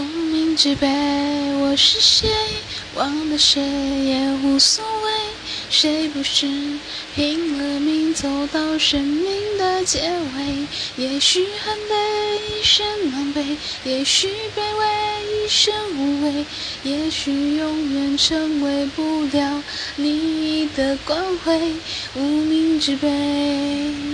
[0.00, 0.86] 无名之辈，
[1.60, 2.30] 我是谁？
[2.94, 5.10] 忘了谁也无所谓。
[5.68, 6.46] 谁不是
[7.14, 10.66] 拼了命走到生命的结尾？
[10.96, 16.44] 也许很累，一身狼狈；也许卑微，一生无畏；
[16.82, 19.62] 也许永远成为不了
[19.96, 21.74] 你的光辉。
[22.16, 24.09] 无名之辈。